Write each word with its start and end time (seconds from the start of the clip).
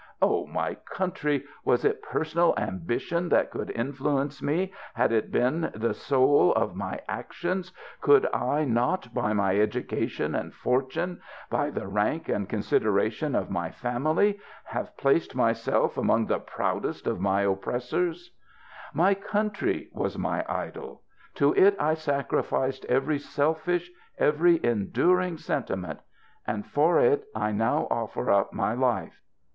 O, 0.19 0.47
my 0.47 0.73
country, 0.73 1.43
was 1.63 1.85
it 1.85 2.01
personal 2.01 2.55
ambition 2.57 3.29
that 3.29 3.51
could 3.51 3.69
influence 3.75 4.41
me, 4.41 4.73
had 4.95 5.11
it 5.11 5.31
been 5.31 5.69
the 5.75 5.93
soul 5.93 6.51
of 6.55 6.73
my 6.75 6.99
actions, 7.07 7.71
could 8.01 8.25
I 8.33 8.65
not 8.65 9.13
by 9.13 9.33
my 9.33 9.59
education 9.59 10.33
and 10.33 10.55
fortune, 10.55 11.21
by 11.51 11.69
the 11.69 11.87
rank 11.87 12.29
and 12.29 12.49
consideration 12.49 13.35
of 13.35 13.51
my 13.51 13.69
family, 13.69 14.39
have 14.63 14.97
placed 14.97 15.35
myself 15.35 15.99
among 15.99 16.25
the 16.25 16.39
proudest 16.39 17.05
of 17.05 17.19
my 17.21 17.41
oppressors? 17.43 18.31
3Z 18.95 19.19
368 19.19 19.21
PATRIOTIC 19.21 19.21
SPEECH 19.21 19.33
My 19.35 19.41
country 19.43 19.89
was 19.93 20.17
my 20.17 20.43
idol; 20.49 21.03
to 21.35 21.53
it 21.53 21.75
I 21.79 21.93
sacrificed 21.93 22.85
every 22.85 23.19
selfish, 23.19 23.91
every 24.17 24.59
endearing 24.63 25.37
sentiment; 25.37 25.99
and 26.47 26.65
for 26.65 26.99
it, 26.99 27.25
I 27.35 27.51
now 27.51 27.85
offer 27.91 28.31
up 28.31 28.51
my 28.51 28.73
life. 28.73 29.21